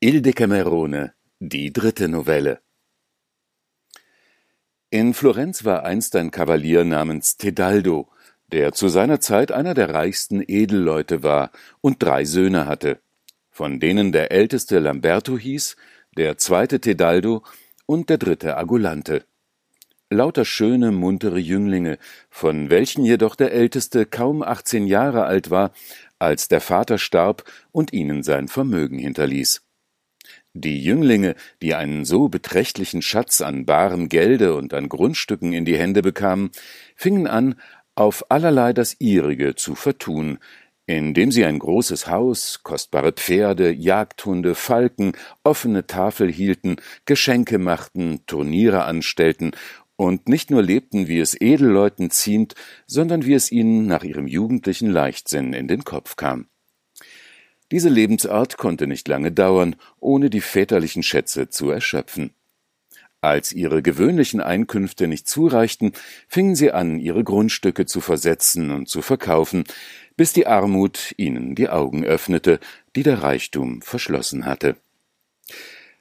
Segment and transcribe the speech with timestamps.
[0.00, 2.60] Il Decamerone, die dritte Novelle.
[4.90, 8.08] In Florenz war einst ein Kavalier namens Tedaldo,
[8.46, 11.50] der zu seiner Zeit einer der reichsten Edelleute war
[11.80, 13.00] und drei Söhne hatte,
[13.50, 15.74] von denen der älteste Lamberto hieß,
[16.16, 17.42] der zweite Tedaldo
[17.84, 19.24] und der dritte Agulante.
[20.10, 21.98] Lauter schöne, muntere Jünglinge,
[22.30, 25.72] von welchen jedoch der älteste kaum achtzehn Jahre alt war,
[26.20, 27.42] als der Vater starb
[27.72, 29.64] und ihnen sein Vermögen hinterließ.
[30.54, 35.76] Die Jünglinge, die einen so beträchtlichen Schatz an barem Gelde und an Grundstücken in die
[35.76, 36.50] Hände bekamen,
[36.96, 37.56] fingen an,
[37.94, 40.38] auf allerlei das ihrige zu vertun,
[40.86, 45.12] indem sie ein großes Haus, kostbare Pferde, Jagdhunde, Falken,
[45.44, 49.50] offene Tafel hielten, Geschenke machten, Turniere anstellten
[49.96, 52.54] und nicht nur lebten, wie es Edelleuten ziemt,
[52.86, 56.46] sondern wie es ihnen nach ihrem jugendlichen Leichtsinn in den Kopf kam.
[57.70, 62.30] Diese Lebensart konnte nicht lange dauern, ohne die väterlichen Schätze zu erschöpfen.
[63.20, 65.92] Als ihre gewöhnlichen Einkünfte nicht zureichten,
[66.28, 69.64] fingen sie an, ihre Grundstücke zu versetzen und zu verkaufen,
[70.16, 72.60] bis die Armut ihnen die Augen öffnete,
[72.94, 74.76] die der Reichtum verschlossen hatte.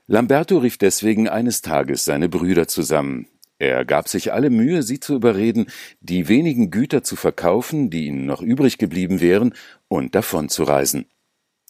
[0.06, 3.28] Lamberto rief deswegen eines Tages seine Brüder zusammen.
[3.60, 5.66] Er gab sich alle Mühe, sie zu überreden,
[6.00, 9.56] die wenigen Güter zu verkaufen, die ihnen noch übrig geblieben wären,
[9.88, 11.08] und davonzureisen.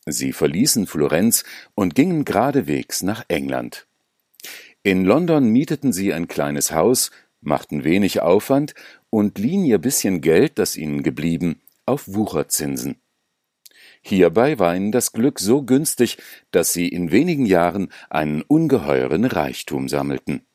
[0.09, 1.43] Sie verließen Florenz
[1.75, 3.87] und gingen geradewegs nach England.
[4.81, 8.73] In London mieteten sie ein kleines Haus, machten wenig Aufwand
[9.09, 12.95] und liehen ihr bisschen Geld, das ihnen geblieben, auf Wucherzinsen.
[14.01, 16.17] Hierbei war ihnen das Glück so günstig,
[16.51, 20.45] dass sie in wenigen Jahren einen ungeheuren Reichtum sammelten.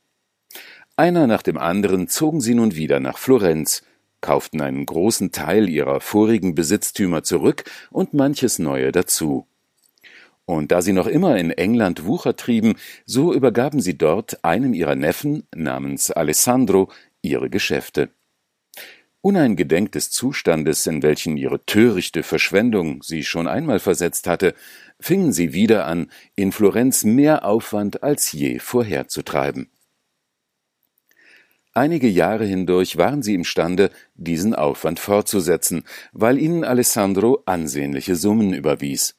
[0.97, 3.83] Einer nach dem anderen zogen sie nun wieder nach Florenz,
[4.23, 9.47] kauften einen großen Teil ihrer vorigen Besitztümer zurück und manches neue dazu.
[10.47, 14.97] Und da sie noch immer in England Wucher trieben, so übergaben sie dort einem ihrer
[14.97, 18.09] Neffen namens Alessandro ihre Geschäfte.
[19.21, 24.55] Uneingedenk des Zustandes, in welchen ihre törichte Verschwendung sie schon einmal versetzt hatte,
[24.99, 29.71] fingen sie wieder an, in Florenz mehr Aufwand als je vorherzutreiben.
[31.75, 39.15] Einige Jahre hindurch waren sie imstande, diesen Aufwand fortzusetzen, weil ihnen Alessandro ansehnliche Summen überwies.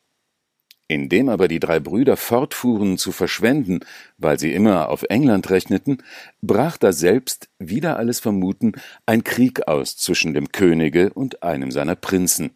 [0.87, 3.79] Indem aber die drei Brüder fortfuhren zu verschwenden,
[4.19, 6.03] weil sie immer auf England rechneten,
[6.41, 8.73] brach da selbst, wider alles Vermuten,
[9.07, 12.51] ein Krieg aus zwischen dem Könige und einem seiner Prinzen.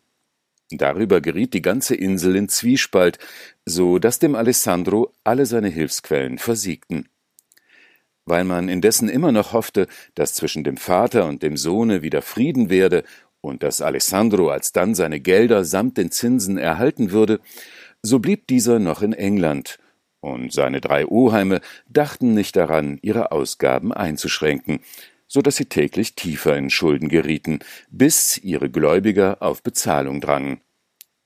[0.69, 3.17] Darüber geriet die ganze Insel in Zwiespalt,
[3.65, 7.09] so dass dem Alessandro alle seine Hilfsquellen versiegten
[8.27, 12.69] weil man indessen immer noch hoffte, dass zwischen dem Vater und dem Sohne wieder Frieden
[12.69, 13.03] werde
[13.41, 17.39] und dass Alessandro alsdann seine Gelder samt den Zinsen erhalten würde,
[18.01, 19.79] so blieb dieser noch in England,
[20.19, 24.79] und seine drei Oheime dachten nicht daran, ihre Ausgaben einzuschränken,
[25.27, 27.59] so dass sie täglich tiefer in Schulden gerieten,
[27.89, 30.61] bis ihre Gläubiger auf Bezahlung drangen.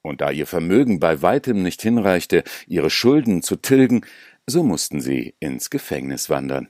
[0.02, 4.02] Und da ihr Vermögen bei weitem nicht hinreichte, ihre Schulden zu tilgen,
[4.48, 6.70] so mussten sie ins Gefängnis wandern.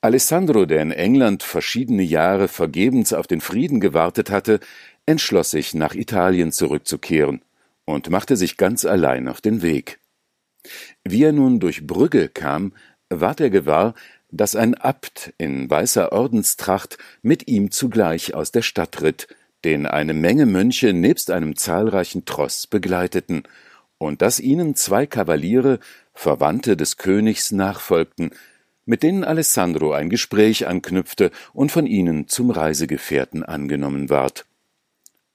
[0.00, 4.60] Alessandro, der in England verschiedene Jahre vergebens auf den Frieden gewartet hatte,
[5.06, 7.42] entschloss sich, nach Italien zurückzukehren
[7.84, 9.98] und machte sich ganz allein auf den Weg.
[11.02, 12.74] Wie er nun durch Brügge kam,
[13.08, 13.94] ward er gewahr,
[14.30, 19.26] dass ein Abt in weißer Ordenstracht mit ihm zugleich aus der Stadt ritt,
[19.64, 23.42] den eine Menge Mönche nebst einem zahlreichen Tross begleiteten,
[23.96, 25.80] und dass ihnen zwei Kavaliere,
[26.14, 28.30] Verwandte des Königs, nachfolgten,
[28.88, 34.46] mit denen Alessandro ein Gespräch anknüpfte und von ihnen zum Reisegefährten angenommen ward.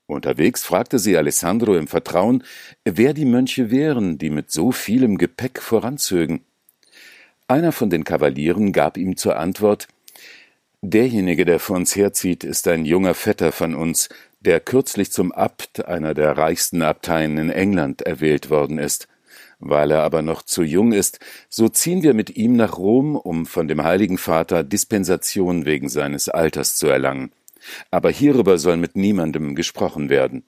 [0.08, 2.44] Unterwegs fragte sie Alessandro im Vertrauen,
[2.84, 6.42] wer die Mönche wären, die mit so vielem Gepäck voranzögen.
[7.48, 9.88] Einer von den Kavalieren gab ihm zur Antwort
[10.82, 14.10] Derjenige, der vor uns herzieht, ist ein junger Vetter von uns,
[14.42, 19.08] der kürzlich zum Abt einer der reichsten Abteien in England erwählt worden ist.
[19.66, 23.46] Weil er aber noch zu jung ist, so ziehen wir mit ihm nach Rom, um
[23.46, 27.32] von dem Heiligen Vater Dispensation wegen seines Alters zu erlangen.
[27.90, 30.44] Aber hierüber soll mit niemandem gesprochen werden.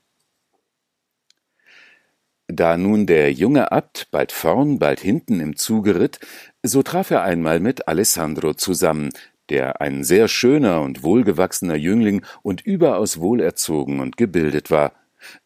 [2.47, 6.19] Da nun der junge Abt bald vorn, bald hinten im Zuge ritt,
[6.61, 9.11] so traf er einmal mit Alessandro zusammen,
[9.49, 14.91] der ein sehr schöner und wohlgewachsener Jüngling und überaus wohlerzogen und gebildet war,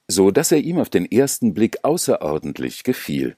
[0.07, 3.35] so dass er ihm auf den ersten Blick außerordentlich gefiel.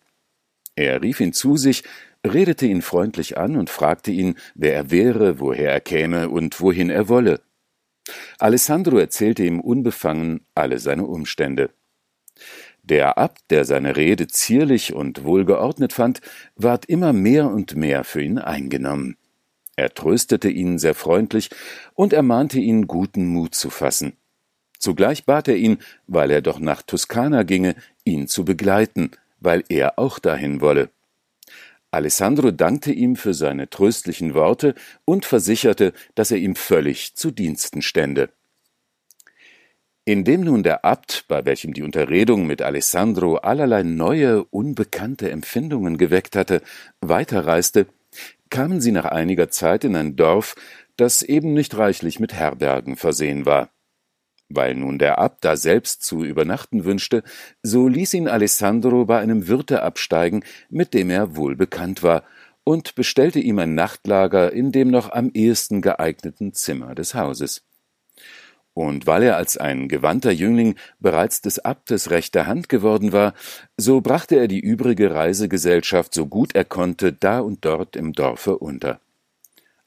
[0.81, 1.83] Er rief ihn zu sich,
[2.25, 6.89] redete ihn freundlich an und fragte ihn, wer er wäre, woher er käme und wohin
[6.89, 7.39] er wolle.
[8.39, 11.69] Alessandro erzählte ihm unbefangen alle seine Umstände.
[12.81, 16.19] Der Abt, der seine Rede zierlich und wohlgeordnet fand,
[16.55, 19.17] ward immer mehr und mehr für ihn eingenommen.
[19.75, 21.51] Er tröstete ihn sehr freundlich
[21.93, 24.13] und ermahnte ihn, guten Mut zu fassen.
[24.79, 29.99] Zugleich bat er ihn, weil er doch nach Toskana ginge, ihn zu begleiten, weil er
[29.99, 30.89] auch dahin wolle.
[31.91, 37.81] Alessandro dankte ihm für seine tröstlichen Worte und versicherte, dass er ihm völlig zu Diensten
[37.81, 38.29] stände.
[40.05, 46.35] Indem nun der Abt, bei welchem die Unterredung mit Alessandro allerlei neue, unbekannte Empfindungen geweckt
[46.35, 46.61] hatte,
[47.01, 47.87] weiterreiste,
[48.49, 50.55] kamen sie nach einiger Zeit in ein Dorf,
[50.95, 53.69] das eben nicht reichlich mit Herbergen versehen war.
[54.55, 57.23] Weil nun der Abt da selbst zu übernachten wünschte,
[57.63, 62.23] so ließ ihn Alessandro bei einem Wirte absteigen, mit dem er wohl bekannt war,
[62.63, 67.63] und bestellte ihm ein Nachtlager in dem noch am ehesten geeigneten Zimmer des Hauses.
[68.73, 73.33] Und weil er als ein gewandter Jüngling bereits des Abtes rechter Hand geworden war,
[73.75, 78.57] so brachte er die übrige Reisegesellschaft so gut er konnte da und dort im Dorfe
[78.57, 79.01] unter.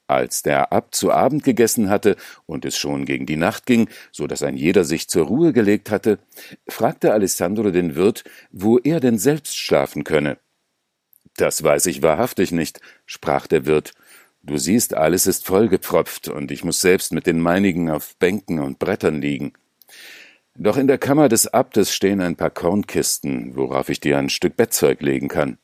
[0.07, 2.15] Als der Abt zu Abend gegessen hatte
[2.45, 5.89] und es schon gegen die Nacht ging, so dass ein jeder sich zur Ruhe gelegt
[5.89, 6.19] hatte,
[6.67, 10.37] fragte Alessandro den Wirt, wo er denn selbst schlafen könne.
[11.37, 13.93] Das weiß ich wahrhaftig nicht, sprach der Wirt.
[14.43, 18.77] Du siehst, alles ist vollgepfropft, und ich muss selbst mit den meinigen auf Bänken und
[18.77, 19.53] Brettern liegen.
[20.55, 24.55] Doch in der Kammer des Abtes stehen ein paar Kornkisten, worauf ich dir ein Stück
[24.55, 25.57] Bettzeug legen kann.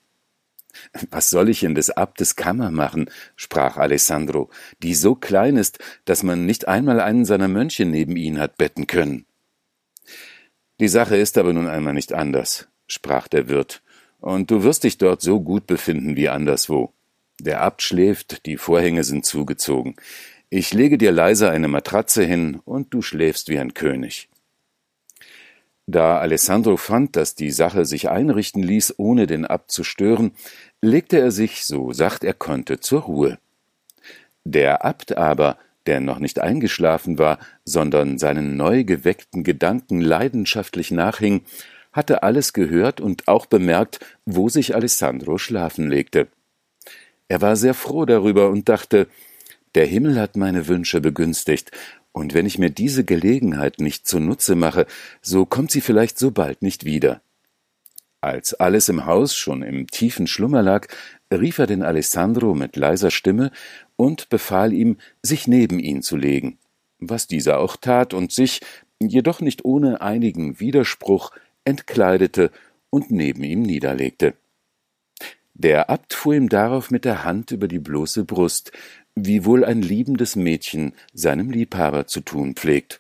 [1.09, 3.09] Was soll ich in des Abtes Kammer machen?
[3.35, 4.50] sprach Alessandro,
[4.81, 8.88] die so klein ist, dass man nicht einmal einen seiner Mönche neben ihn hat betten
[8.88, 9.25] können.
[10.79, 13.83] Die Sache ist aber nun einmal nicht anders, sprach der Wirt,
[14.19, 16.94] und du wirst dich dort so gut befinden wie anderswo.
[17.39, 19.95] Der Abt schläft, die Vorhänge sind zugezogen.
[20.50, 24.31] Ich lege dir leise eine Matratze hin, und du schläfst wie ein König.
[25.88, 30.31] Da Alessandro fand, dass die Sache sich einrichten ließ, ohne den Abt zu stören,
[30.81, 33.39] legte er sich, so sacht er konnte, zur Ruhe.
[34.44, 41.42] Der Abt aber, der noch nicht eingeschlafen war, sondern seinen neu geweckten Gedanken leidenschaftlich nachhing,
[41.92, 46.28] hatte alles gehört und auch bemerkt, wo sich Alessandro schlafen legte.
[47.28, 49.07] Er war sehr froh darüber und dachte,
[49.75, 51.72] der Himmel hat meine Wünsche begünstigt,
[52.11, 54.85] und wenn ich mir diese Gelegenheit nicht zunutze mache,
[55.21, 57.21] so kommt sie vielleicht so bald nicht wieder.
[58.19, 60.87] Als alles im Haus schon im tiefen Schlummer lag,
[61.33, 63.51] rief er den Alessandro mit leiser Stimme
[63.95, 66.59] und befahl ihm, sich neben ihn zu legen,
[66.99, 68.61] was dieser auch tat und sich,
[68.99, 71.31] jedoch nicht ohne einigen Widerspruch,
[71.65, 72.51] entkleidete
[72.91, 74.35] und neben ihm niederlegte.
[75.63, 78.71] Der Abt fuhr ihm darauf mit der Hand über die bloße Brust,
[79.13, 82.99] wie wohl ein liebendes Mädchen seinem Liebhaber zu tun pflegt.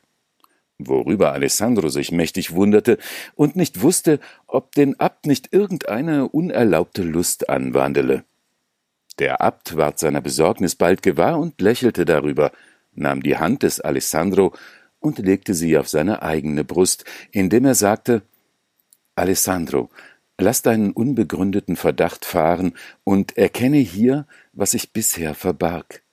[0.77, 2.99] Worüber Alessandro sich mächtig wunderte
[3.33, 8.25] und nicht wusste, ob den Abt nicht irgendeine unerlaubte Lust anwandele.
[9.17, 12.51] Der Abt ward seiner Besorgnis bald gewahr und lächelte darüber,
[12.93, 14.53] nahm die Hand des Alessandro
[14.99, 18.21] und legte sie auf seine eigene Brust, indem er sagte
[19.15, 19.89] Alessandro,
[20.39, 22.73] lass deinen unbegründeten Verdacht fahren
[23.03, 26.03] und erkenne hier, was ich bisher verbarg.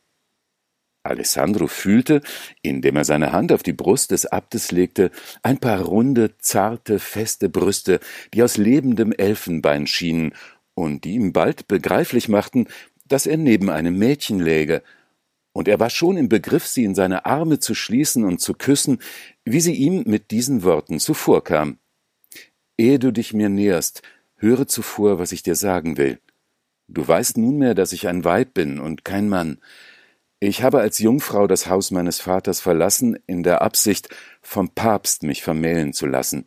[1.03, 2.21] Alessandro fühlte,
[2.61, 5.11] indem er seine Hand auf die Brust des Abtes legte,
[5.43, 8.01] ein paar runde, zarte, feste Brüste,
[8.35, 10.35] die aus lebendem Elfenbein schienen
[10.75, 12.67] und die ihm bald begreiflich machten,
[13.07, 14.83] dass er neben einem Mädchen läge,
[15.53, 19.01] und er war schon im Begriff, sie in seine Arme zu schließen und zu küssen,
[19.45, 21.79] wie sie ihm mit diesen Worten zuvorkam.
[22.79, 24.03] Ehe du dich mir näherst,
[24.37, 26.21] höre zuvor, was ich dir sagen will.
[26.87, 29.59] Du weißt nunmehr, dass ich ein Weib bin und kein Mann.
[30.41, 34.09] Ich habe als Jungfrau das Haus meines Vaters verlassen, in der Absicht,
[34.41, 36.47] vom Papst mich vermählen zu lassen.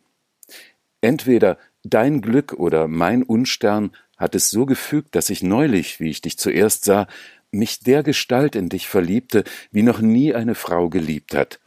[1.02, 6.22] Entweder dein Glück oder mein Unstern hat es so gefügt, dass ich neulich, wie ich
[6.22, 7.06] dich zuerst sah,
[7.50, 11.60] mich der Gestalt in dich verliebte, wie noch nie eine Frau geliebt hat.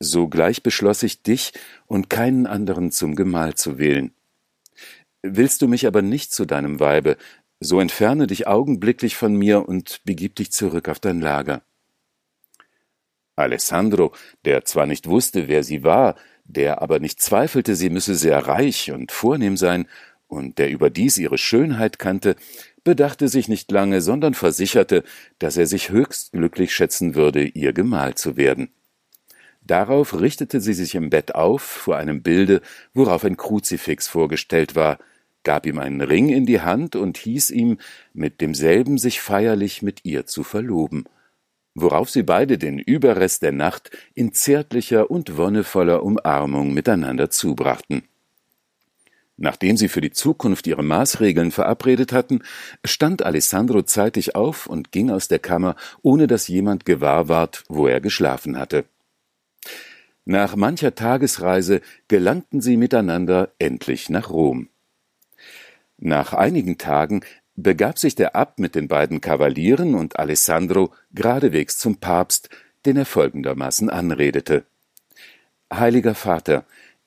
[0.00, 1.52] Sogleich beschloss ich dich
[1.86, 4.12] und keinen anderen zum Gemahl zu wählen.
[5.22, 7.16] Willst du mich aber nicht zu deinem Weibe,
[7.60, 11.62] so entferne dich augenblicklich von mir und begib dich zurück auf dein Lager.
[13.34, 14.14] Alessandro,
[14.44, 18.90] der zwar nicht wusste, wer sie war, der aber nicht zweifelte, sie müsse sehr reich
[18.92, 19.86] und vornehm sein,
[20.26, 22.36] und der überdies ihre Schönheit kannte,
[22.84, 25.02] bedachte sich nicht lange, sondern versicherte,
[25.38, 28.70] dass er sich höchst glücklich schätzen würde, ihr Gemahl zu werden.
[29.68, 32.62] Darauf richtete sie sich im Bett auf vor einem Bilde,
[32.94, 34.98] worauf ein Kruzifix vorgestellt war,
[35.44, 37.76] gab ihm einen Ring in die Hand und hieß ihm,
[38.14, 41.04] mit demselben sich feierlich mit ihr zu verloben,
[41.74, 48.04] worauf sie beide den Überrest der Nacht in zärtlicher und wonnevoller Umarmung miteinander zubrachten.
[49.36, 52.40] Nachdem sie für die Zukunft ihre Maßregeln verabredet hatten,
[52.86, 57.86] stand Alessandro zeitig auf und ging aus der Kammer, ohne dass jemand gewahr ward, wo
[57.86, 58.86] er geschlafen hatte.
[60.30, 64.68] Nach mancher Tagesreise gelangten sie miteinander endlich nach Rom.
[65.96, 67.22] Nach einigen Tagen
[67.56, 72.50] begab sich der Abt mit den beiden Kavalieren und Alessandro geradewegs zum Papst,
[72.84, 74.66] den er folgendermaßen anredete.
[75.72, 76.66] Heiliger Vater,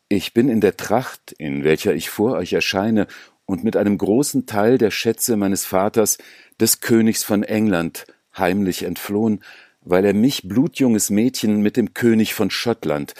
[0.09, 3.05] ich bin in der Tracht, in welcher ich vor euch erscheine,
[3.45, 6.17] und mit einem großen Teil der Schätze meines Vaters,
[6.59, 9.43] des Königs von England, heimlich entflohen,
[9.83, 13.13] weil er mich, blutjunges Mädchen, mit dem König von Schottland,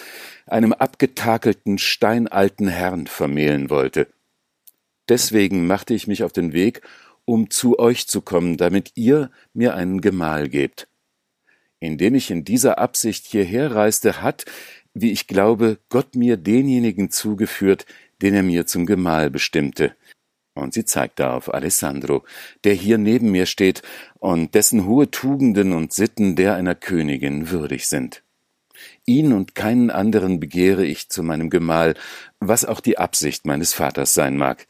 [0.45, 4.07] einem abgetakelten, steinalten Herrn, vermählen wollte.
[5.09, 6.81] Deswegen machte ich mich auf den Weg,
[7.25, 10.87] um zu euch zu kommen, damit ihr mir einen Gemahl gebt.
[11.79, 14.45] Indem ich in dieser Absicht hierher reiste, hat,
[14.93, 17.85] wie ich glaube, Gott mir denjenigen zugeführt,
[18.21, 19.95] den er mir zum Gemahl bestimmte.
[20.53, 22.23] Und sie zeigte auf Alessandro,
[22.63, 23.81] der hier neben mir steht
[24.19, 28.23] und dessen hohe Tugenden und Sitten der einer Königin würdig sind.
[29.05, 31.93] Ihn und keinen anderen begehre ich zu meinem Gemahl,
[32.39, 34.67] was auch die Absicht meines Vaters sein mag.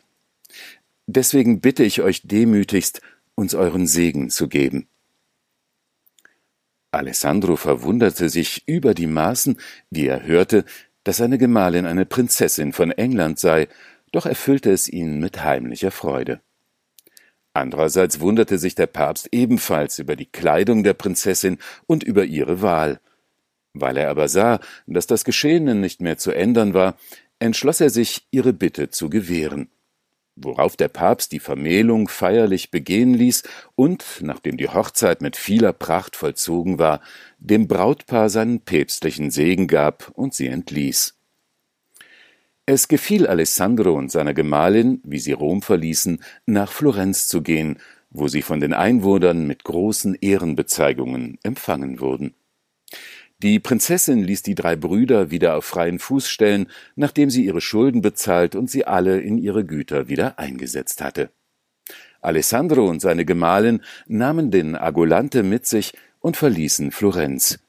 [1.07, 3.01] Deswegen bitte ich euch demütigst,
[3.35, 4.88] uns euren Segen zu geben.
[6.91, 9.57] Alessandro verwunderte sich über die Maßen,
[9.89, 10.65] wie er hörte,
[11.03, 13.67] dass seine Gemahlin eine Prinzessin von England sei,
[14.12, 16.41] doch erfüllte es ihn mit heimlicher Freude.
[17.53, 23.01] Andererseits wunderte sich der Papst ebenfalls über die Kleidung der Prinzessin und über ihre Wahl.
[23.74, 26.98] Weil er aber sah, dass das Geschehene nicht mehr zu ändern war,
[27.39, 29.70] entschloss er sich, ihre Bitte zu gewähren
[30.36, 33.44] worauf der Papst die Vermählung feierlich begehen ließ
[33.75, 37.01] und, nachdem die Hochzeit mit vieler Pracht vollzogen war,
[37.38, 41.15] dem Brautpaar seinen päpstlichen Segen gab und sie entließ.
[42.73, 47.79] Es gefiel Alessandro und seiner Gemahlin, wie sie Rom verließen, nach Florenz zu gehen,
[48.11, 52.33] wo sie von den Einwohnern mit großen Ehrenbezeigungen empfangen wurden.
[53.39, 58.01] Die Prinzessin ließ die drei Brüder wieder auf freien Fuß stellen, nachdem sie ihre Schulden
[58.01, 61.29] bezahlt und sie alle in ihre Güter wieder eingesetzt hatte.
[62.21, 67.59] Alessandro und seine Gemahlin nahmen den Agolante mit sich und verließen Florenz.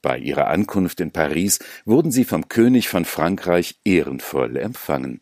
[0.00, 5.20] Bei ihrer Ankunft in Paris wurden sie vom König von Frankreich ehrenvoll empfangen.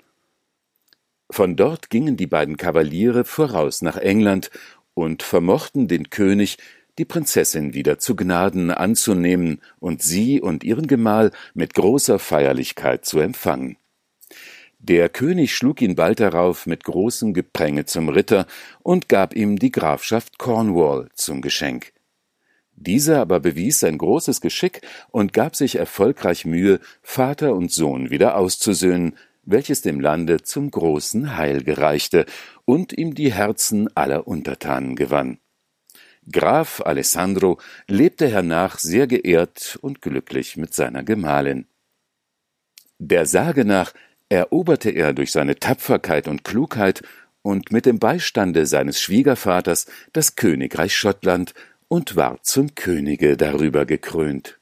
[1.30, 4.50] Von dort gingen die beiden Kavaliere voraus nach England
[4.94, 6.58] und vermochten den König
[6.98, 13.18] die Prinzessin wieder zu Gnaden anzunehmen und sie und ihren Gemahl mit großer Feierlichkeit zu
[13.18, 13.76] empfangen.
[14.78, 18.46] Der König schlug ihn bald darauf mit großem Gepränge zum Ritter
[18.82, 21.92] und gab ihm die Grafschaft Cornwall zum Geschenk.
[22.76, 28.36] Dieser aber bewies sein großes Geschick und gab sich erfolgreich Mühe, Vater und Sohn wieder
[28.36, 32.26] auszusöhnen, welches dem Lande zum großen Heil gereichte
[32.66, 35.38] und ihm die Herzen aller Untertanen gewann.
[36.30, 41.66] Graf Alessandro lebte hernach sehr geehrt und glücklich mit seiner Gemahlin.
[42.98, 43.94] Der Sage nach
[44.28, 47.02] eroberte er durch seine Tapferkeit und Klugheit
[47.42, 51.54] und mit dem Beistande seines Schwiegervaters das Königreich Schottland
[51.88, 54.58] und ward zum Könige darüber gekrönt.